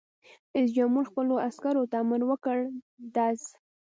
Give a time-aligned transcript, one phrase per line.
[0.53, 2.57] رئیس جمهور خپلو عسکرو ته امر وکړ؛
[3.15, 3.41] ډز!